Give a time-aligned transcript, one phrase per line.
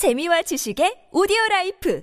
[0.00, 2.00] 재미와 지식의 오디오 라이프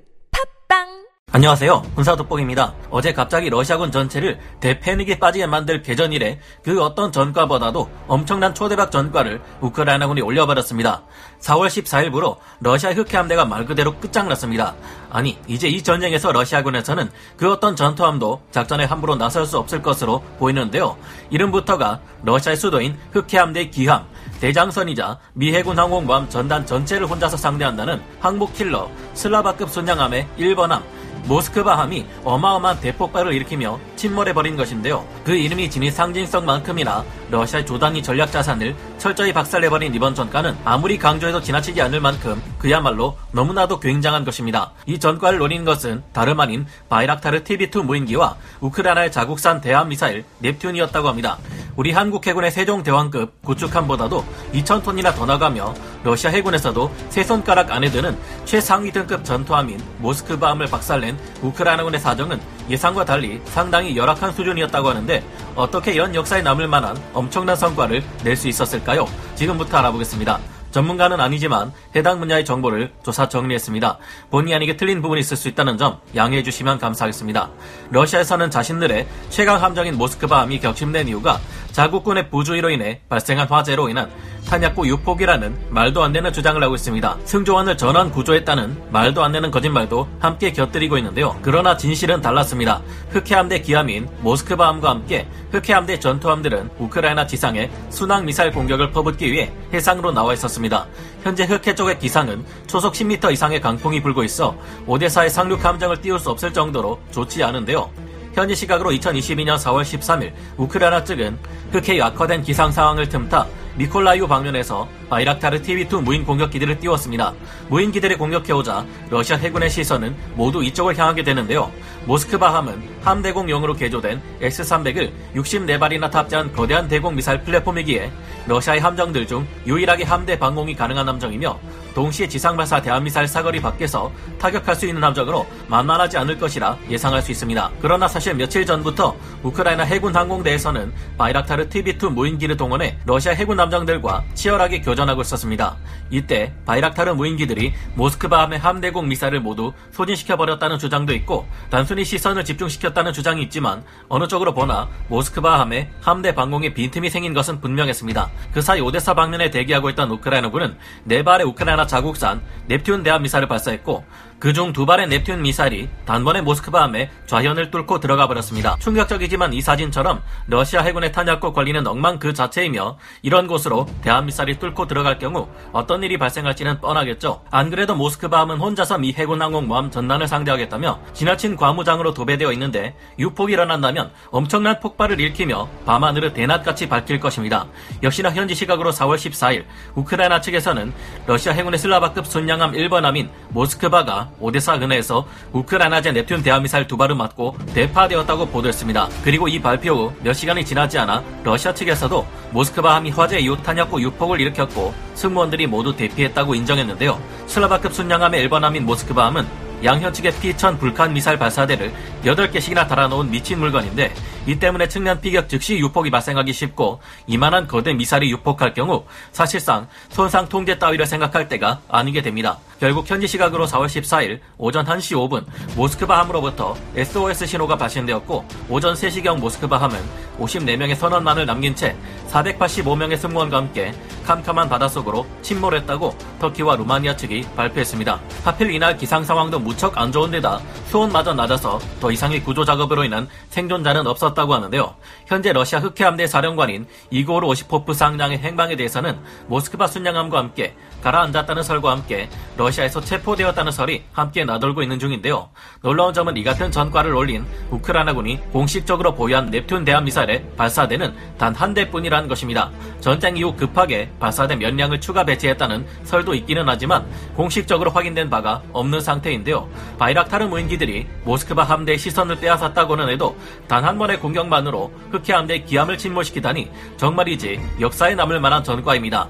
[0.70, 1.82] 팟빵 안녕하세요.
[1.96, 2.76] 군사돋보기입니다.
[2.92, 9.42] 어제 갑자기 러시아군 전체를 대패닉에 빠지게 만들 개전 이래 그 어떤 전과보다도 엄청난 초대박 전과를
[9.62, 11.06] 우크라이나군이 올려버렸습니다.
[11.40, 14.76] 4월 14일부로 러시아 흑해함대가 말 그대로 끝장났습니다.
[15.10, 20.98] 아니, 이제 이 전쟁에서 러시아군에서는 그 어떤 전투함도 작전에 함부로 나설 수 없을 것으로 보이는데요.
[21.32, 24.08] 이름부터가 러시아의 수도인 흑해함대의 기함,
[24.40, 30.82] 대장선이자 미 해군 항공모함 전단 전체를 혼자서 상대한다는 항복킬러 슬라바급 순양함의 1번함
[31.28, 35.06] 모스크바함이 어마어마한 대폭발을 일으키며 침몰해버린 것인데요.
[35.24, 41.82] 그 이름이 지닌 상징성만큼이나 러시아의 조단위 전략 자산을 철저히 박살내버린 이번 전과는 아무리 강조해도 지나치지
[41.82, 44.72] 않을 만큼 그야말로 너무나도 굉장한 것입니다.
[44.86, 51.38] 이 전과를 노린 것은 다름 아닌 바이락타르 TB2 무인기와 우크라이나의 자국산 대함미사일 넵튠이었다고 합니다.
[51.78, 58.92] 우리 한국 해군의 세종대왕급 구축함보다도 2,000톤이나 더 나가며 러시아 해군에서도 세 손가락 안에 드는 최상위
[58.92, 65.24] 등급 전투함인 모스크바함을 박살낸 우크라이나군의 사정은 예상과 달리 상당히 열악한 수준이었다고 하는데
[65.56, 69.08] 어떻게 연 역사에 남을 만한 엄청난 성과를 낼 수 있었을까요?
[69.36, 70.40] 지금부터 알아보겠습니다.
[70.70, 73.98] 전문가는 아니지만 해당 분야의 정보를 조사 정리했습니다.
[74.30, 77.50] 본의 아니게 틀린 부분이 있을 수 있다는 점 양해해 주시면 감사하겠습니다.
[77.90, 81.40] 러시아에서는 자신들의 최강 함정인 모스크바함이 격침된 이유가
[81.78, 84.10] 자국군의 부주의로 인해 발생한 화재로 인한
[84.48, 87.18] 탄약고 유폭이라는 말도 안 되는 주장을 하고 있습니다.
[87.24, 91.38] 승조원을 전원 구조했다는 말도 안 되는 거짓말도 함께 곁들이고 있는데요.
[91.44, 92.82] 그러나 진실은 달랐습니다.
[93.12, 100.34] 흑해함대 기함인 모스크바함과 함께 흑해함대 전투함들은 우크라이나 지상에 순항 미사일 공격을 퍼붓기 위해 해상으로 나와
[100.34, 100.88] 있었습니다.
[101.22, 104.56] 현재 흑해 쪽의 기상은 초속 10m 이상의 강풍이 불고 있어
[104.88, 108.07] 오데사의 상륙 함정을 띄울 수 없을 정도로 좋지 않은데요.
[108.38, 111.40] 현지 시각으로 2022년 4월 13일 우크라이나 측은
[111.72, 117.34] 흑해 약화된 기상 상황을 틈타 미콜라이오 방면에서 바이락타르 TV2 무인 공격기들을 띄웠습니다.
[117.70, 121.72] 무인기들이 공격해오자 러시아 해군의 시선은 모두 이쪽을 향하게 되는데요.
[122.06, 128.12] 모스크바함은 함대공용으로 개조된 S-300을 64발이나 탑재한 거대한 대공 미사일 플랫폼이기에
[128.46, 131.60] 러시아의 함정들 중 유일하게 함대 방공이 가능한 함정이며
[131.98, 137.72] 동시에 지상발사 대한미사일 사거리 밖에서 타격할 수 있는 함정으로 만만하지 않을 것이라 예상할 수 있습니다.
[137.82, 144.82] 그러나 사실 며칠 전부터 우크라이나 해군 항공대에서는 바이락타르 TV2 무인기를 동원해 러시아 해군 함정들과 치열하게
[144.82, 145.76] 교전하고 있었습니다.
[146.12, 153.84] 이때 바이락타르 무인기들이 모스크바함의 함대공 미사일을 모두 소진시켜버렸다는 주장도 있고 단순히 시선을 집중시켰다는 주장이 있지만
[154.08, 158.30] 어느 쪽으로 보나 모스크바함의 함대 방공에 빈틈이 생긴 것은 분명했습니다.
[158.54, 164.04] 그 사이 오데사 방면에 대기하고 있던 우크라이나군은 네 발의 우크라이나 자국산 넵튠 대함 미사일을 발사했고
[164.40, 168.76] 그중 두 발의 넵튠 미사일이 단번에 모스크바함에 좌현을 뚫고 들어가 버렸습니다.
[168.80, 174.86] 충격적이지만 이 사진처럼 러시아 해군의 탄약고 관리는 엉망 그 자체이며 이런 곳으로 대함 미사일이 뚫고
[174.86, 177.42] 들어갈 경우 어떤 일이 발생할지는 뻔하겠죠.
[177.50, 184.12] 안 그래도 모스크바함은 혼자서 미 해군 항공모함 전단을 상대하겠다며 지나친 과무장으로 도배되어 있는데 유폭이 일어난다면
[184.30, 187.66] 엄청난 폭발을 일으키며 밤하늘을 대낮같이 밝힐 것입니다.
[188.04, 189.66] 역시나 현지 시각으로 4월 14일
[189.96, 190.94] 우크라이나 측에서는
[191.26, 198.48] 러시아 해군의 슬라바급 순양함 1번함인 모스크바가 오데사 근해에서 우크라이나제 넵튠 대함미사일 두 발을 맞고 대파되었다고
[198.48, 199.10] 보도했습니다.
[199.24, 204.42] 그리고 이 발표 후 몇 시간이 지나지 않아 러시아 측에서도 모스크바함이 화재 이후 탄약고 유폭을
[204.42, 207.20] 일으켰고 승무원들이 모두 대피했다고 인정했는데요.
[207.48, 211.94] 슬라바급 순양함의 1번함인 모스크바함은 양현 측의 피천 불칸 미사일 발사대를
[212.24, 214.14] 8개씩이나 달아놓은 미친 물건인데
[214.48, 220.48] 이 때문에 측면 피격 즉시 유폭이 발생하기 쉽고 이만한 거대 미사일이 유폭할 경우 사실상 손상
[220.50, 222.58] 통제 따위를 생각할 때가 아니게 됩니다.
[222.80, 225.46] 결국 현지 시각으로 4월 14일 오전 1시 5분
[225.76, 230.00] 모스크바 함으로부터 SOS 신호가 발신되었고 오전 3시경 모스크바 함은
[230.40, 231.96] 54명의 선원만을 남긴 채
[232.30, 233.94] 485명의 승무원과 함께
[234.28, 238.20] 캄캄한 바닷속으로 침몰했다고 터키와 루마니아 측이 발표했습니다.
[238.44, 243.30] 하필 이날 기상 상황도 무척 안 좋은 데다 수온마저 낮아서 더 이상의 구조 작업으로 인한
[243.50, 244.96] 생존자는 없었다고 하는데요.
[245.28, 249.18] 현재 러시아 흑해함대 사령관인 이고르 오시포프 상장의 행방에 대해서는
[249.48, 255.50] 모스크바 순양함과 함께 가라앉았다는 설과 함께 러시아에서 체포되었다는 설이 함께 나돌고 있는 중인데요.
[255.82, 261.74] 놀라운 점은 이 같은 전과를 올린 우크라이나군이 공식적으로 보유한 넵튠 대함 미사일의 발사대는 단 한
[261.74, 262.70] 대뿐이라는 것입니다.
[263.00, 267.04] 전쟁 이후 급하게 발사대 몇 량을 추가 배치했다는 설도 있기는 하지만
[267.36, 269.68] 공식적으로 확인된 바가 없는 상태인데요.
[269.98, 273.36] 바이락타르 무인기들이 모스크바 함대의 시선을 빼앗았다고는 해도
[273.68, 279.30] 단 한 번의 공격만으로 흑해 함대의 기함을 침몰시키다니 정말이지 역사에 남을 만한 전과입니다.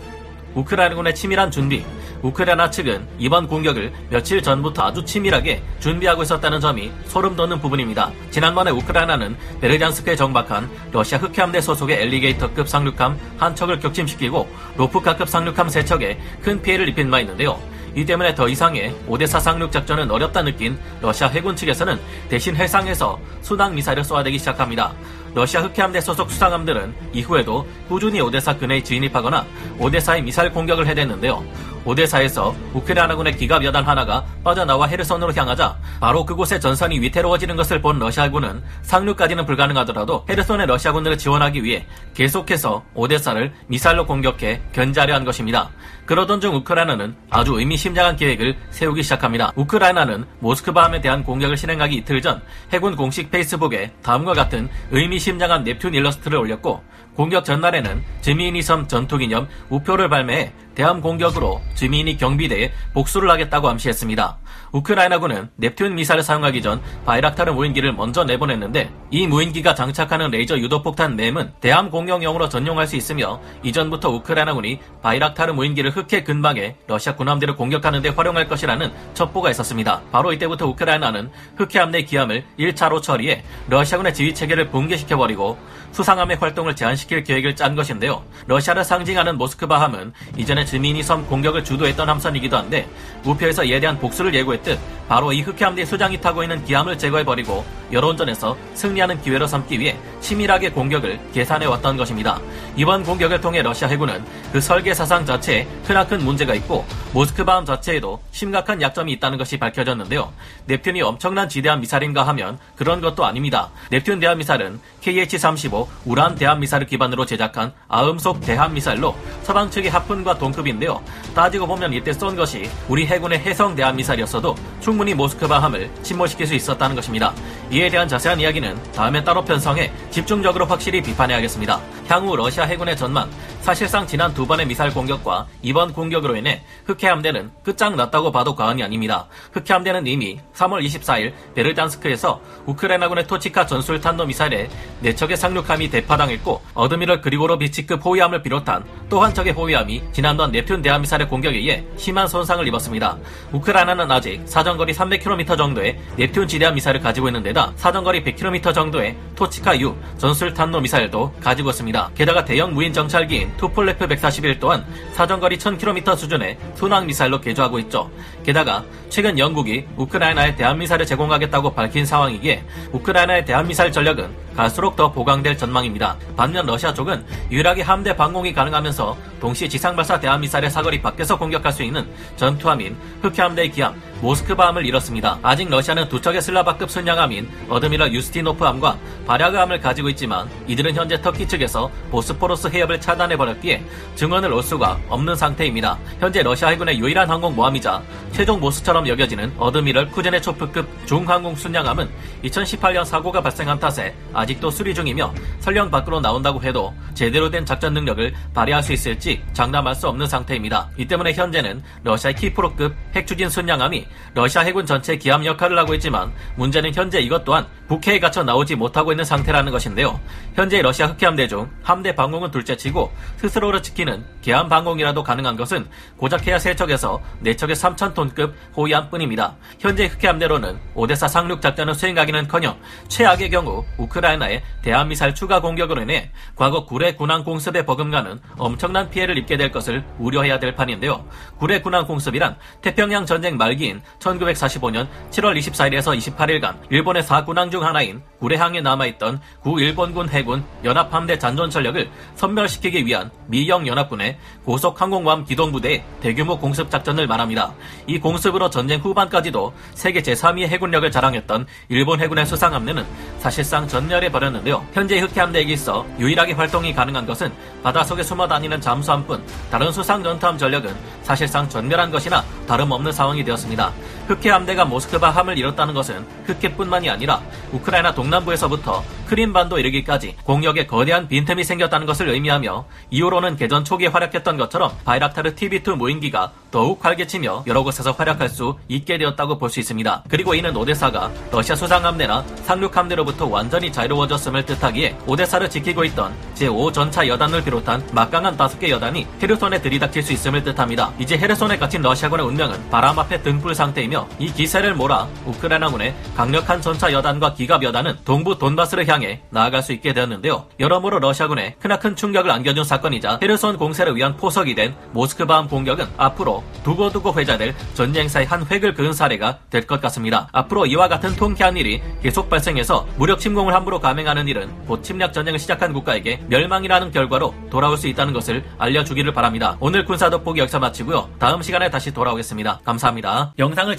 [0.57, 1.85] 우크라이나군의 치밀한 준비,
[2.23, 8.11] 우크라이나 측은 이번 공격을 며칠 전부터 아주 치밀하게 준비하고 있었다는 점이 소름 돋는 부분입니다.
[8.31, 15.85] 지난번에 우크라이나는 베르잔스크에 정박한 러시아 흑해함대 소속의 엘리게이터급 상륙함 한 척을 격침시키고 로프카급 상륙함 세
[15.85, 17.59] 척에 큰 피해를 입힌 바 있는데요.
[17.95, 21.99] 이 때문에 더 이상의 오데사 상륙 작전은 어렵다 느낀 러시아 해군 측에서는
[22.29, 24.93] 대신 해상에서 순항 미사일을 쏘아대기 시작합니다.
[25.37, 29.45] 러시아 흑해함대 소속 수상함들은 이후에도 꾸준히 오데사 근해에 진입하거나
[29.77, 31.45] 오데사의 미사일 공격을 해댔는데요.
[31.85, 37.99] 오데사에서 우크라이나 군의 기갑 여단 하나가 빠져나와 헤르손으로 향하자 바로 그곳의 전선이 위태로워지는 것을 본
[37.99, 41.85] 러시아군은 상륙까지는 불가능하더라도 헤르손의 러시아군들을 지원하기 위해
[42.15, 45.69] 계속해서 오데사를 미사일로 공격해 견제하려 한 것입니다.
[46.05, 49.51] 그러던 중 우크라이나는 아주 의미심장한 계획을 세우기 시작합니다.
[49.55, 52.41] 우크라이나는 모스크바함에 대한 공격을 실행하기 이틀 전
[52.73, 55.26] 해군 공식 페이스북에 다음과 같은 의미심장한
[55.63, 56.81] 넵튠 일러스트를 올렸고
[57.17, 64.37] 공격 전날에는 즈미니 섬 전투기념 우표를 발매해 대함 공격으로 즈미니 경비대에 복수를 하겠다고 암시했습니다.
[64.71, 71.53] 우크라이나군은 넵튠 미사일을 사용하기 전 바이락타르 무인기를 먼저 내보냈는데 이 무인기가 장착하는 레이저 유도폭탄 램은
[71.59, 78.09] 대함 공격용으로 전용할 수 있으며 이전부터 우크라이나군이 바이락타르 무인기를 흑해 근방에 러시아 군함대를 공격하는 데
[78.09, 80.01] 활용할 것이라는 첩보가 있었습니다.
[80.11, 85.57] 바로 이때부터 우크라이나는 흑해 함대 기함을 1차로 처리해 러시아군의 지휘 체계를 붕괴시켜버리고
[85.91, 88.21] 수상함의 활동을 제한시 킬 계획을 짠 것인데요.
[88.47, 92.87] 러시아를 상징하는 모스크바함은 이전에 지미니 섬 공격을 주도했던 함선이기도 한데
[93.23, 94.77] 우표에서 이에 대한 복수를 예고했듯
[95.07, 101.19] 바로 이 흑해함대 수장이 타고 있는 기함을 제거해버리고 여론전에서 승리하는 기회로 삼기 위해 치밀하게 공격을
[101.33, 102.39] 계산해왔던 것입니다.
[102.75, 108.81] 이번 공격을 통해 러시아 해군은 그 설계 사상 자체에 크나큰 문제가 있고 모스크바함 자체에도 심각한
[108.81, 110.31] 약점이 있다는 것이 밝혀졌는데요.
[110.67, 113.69] 넵튠이 엄청난 지대한 미사일인가 하면 그런 것도 아닙니다.
[113.91, 120.37] 넵튠 대함 미사일은 KH-35 우란 대함 미사일을 기반으로 제작한 아음속 대함 미사일로 서방 측의 하푼과
[120.37, 121.01] 동급인데요.
[121.33, 126.95] 따지고 보면 이때 쏜 것이 우리 해군의 해성 대함 미사일이었어도 충분히 모스크바함을 침몰시킬 수 있었다는
[126.95, 127.33] 것입니다.
[127.71, 131.79] 이에 대한 자세한 이야기는 다음에 따로 편성해 집중적으로 확실히 비판해야겠습니다.
[132.07, 133.29] 향후 러시아 해군의 전망,
[133.67, 139.27] 사실상 지난 두 번의 미사일 공격과 이번 공격으로 인해 흑해 함대는 끝장났다고 봐도 과언이 아닙니다.
[139.51, 144.69] 흑해 함대는 이미 3월 24일 베르단스크에서 우크라이나군의 토치카 전술 탄도 미사일에
[145.03, 151.57] 4척의 상륙함이 대파당했고 어드미럴 그리고로비치급 호위함을 비롯한 또 한 척의 호위함이 지난번 넵튠 대함미사일의 공격에
[151.57, 153.17] 의해 심한 손상을 입었습니다.
[153.51, 159.77] 우크라이나는 아직 사정거리 300km 정도의 넵튠 지대함 미사일을 가지고 있는 데다 사정거리 100km 정도의 토치카
[159.81, 162.11] U 전술 탄도 미사일도 가지고 있습니다.
[162.15, 168.09] 게다가 대형 무인 정찰기인 투폴레프 141 또한 사정거리 1000km 수준의 순항 미사일로 개조하고 있죠.
[168.43, 176.17] 게다가 최근 영국이 우크라이나에 대함미사일을 제공하겠다고 밝힌 상황이기에 우크라이나의 대함미사일 전력은 갈수록 더 보강될 전망입니다.
[176.35, 182.07] 반면 러시아 쪽은 유일하게 함대 방공이 가능하면서 동시 지상발사 대함미사일의 사거리 밖에서 공격할 수 있는
[182.37, 185.37] 전투함인 흑해함대의 기함 모스크바함을 잃었습니다.
[185.43, 191.91] 아직 러시아는 두 척의 슬라바급 순양함인 어드미럴 유스티노프함과 바랴그함을 가지고 있지만 이들은 현재 터키 측에서
[192.09, 193.83] 보스포러스 해협을 차단해버렸기에
[194.15, 195.97] 증언을 올 수가 없는 상태입니다.
[196.19, 198.01] 현재 러시아 해군의 유일한 항공모함이자
[198.31, 202.09] 최종 보스처럼 여겨지는 어드미럴 쿠제네초프급 중항공 순양함은
[202.43, 208.33] 2018년 사고가 발생한 탓에 아직도 수리 중이며 설령 밖으로 나온다고 해도 제대로 된 작전 능력을
[208.53, 210.89] 발휘할 수 있을지 장담할 수 없는 상태입니다.
[210.97, 216.93] 이 때문에 현재는 러시아의 키프로급 핵추진 순양함이 러시아 해군 전체 기함 역할을 하고 있지만 문제는
[216.93, 220.19] 현재 이것 또한 북해에 갇혀 나오지 못하고 있는 상태라는 것인데요.
[220.55, 225.87] 현재 러시아 흑해함대 중 함대 방공은 둘째치고 스스로를 지키는 개함 방공이라도 가능한 것은
[226.17, 229.55] 고작 해야 3척에서 4척의 3,000톤급 호위함뿐입니다.
[229.79, 232.77] 현재 흑해함대로는 오데사 상륙 작전을 수행하기는커녕
[233.07, 239.57] 최악의 경우 우크라이나의 대한미사일 추가 공격으로 인해 과거 구례 군항 공습에 버금가는 엄청난 피해를 입게
[239.57, 241.25] 될 것을 우려해야 될 판인데요.
[241.57, 248.81] 구례 군항 공습이란 태평양 전쟁 말기인 1945년 7월 24일에서 28일간 일본의 4군항 중 하나인 구례항에
[248.81, 256.03] 남아있던 구 일본군 해군 연합함대 잔존 전력을 선멸시키기 위한 미영 연합군의 고속 항공모함 기동 부대의
[256.21, 257.73] 대규모 공습 작전을 말합니다.
[258.07, 263.05] 이 공습으로 전쟁 후반까지도 세계 제3위의 해군력을 자랑했던 일본 해군의 수상 함대는
[263.39, 264.85] 사실상 전멸해 버렸는데요.
[264.93, 267.51] 현재 흑해 함대에 있어 유일하게 활동이 가능한 것은
[267.83, 273.91] 바닷속에 숨어 다니는 잠수함뿐 다른 수상 전투함 전력은 사실상 전멸한 것이나 다름없는 상황이 되었습니다.
[274.27, 277.41] 흑해 함대가 모스크바 함을 잃었다는 것은 흑해뿐만이 아니라
[277.71, 284.91] 우크라이나 동남부에서부터 크림반도 이르기까지 공역에 거대한 빈틈이 생겼다는 것을 의미하며 이후로는 개전 초기에 활약했던 것처럼
[285.05, 290.23] 바이락타르 TB2 무인기가 더욱 활개치며 여러 곳에서 활약할 수 있게 되었다고 볼 수 있습니다.
[290.29, 298.07] 그리고 이는 오데사가 러시아 수상함대나 상륙함대로부터 완전히 자유로워졌음을 뜻하기에 오데사를 지키고 있던 제5전차 여단을 비롯한
[298.13, 301.11] 막강한 다섯 개 여단이 헤르손에 들이닥칠 수 있음을 뜻합니다.
[301.19, 306.81] 이제 헤르손에 갇힌 러시아군의 운명은 바람 앞에 등불 상태이며 있으며 이 기세를 몰아 우크라이나군의 강력한
[306.81, 310.65] 전차 여단과 기갑 여단은 동부 돈바스를 향해 나아갈 수 있게 되었는데요.
[310.79, 317.33] 여러모로 러시아군에 크나큰 충격을 안겨준 사건이자 헤르손 공세를 위한 포석이 된 모스크바함 공격은 앞으로 두고두고
[317.35, 320.49] 회자될 전쟁사의 한 획을 그은 사례가 될 것 같습니다.
[320.51, 325.59] 앞으로 이와 같은 통쾌한 일이 계속 발생해서 무력 침공을 함부로 감행하는 일은 곧 침략 전쟁을
[325.59, 329.77] 시작한 국가에게 멸망이라는 결과로 돌아올 수 있다는 것을 알려주기를 바랍니다.
[329.79, 331.29] 오늘 군사 돋보기 여기서 마치고요.
[331.39, 332.81] 다음 시간에 다시 돌아오겠습니다.
[332.83, 333.53] 감사합니다.
[333.59, 333.95] 영상을